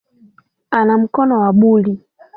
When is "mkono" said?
0.97-1.39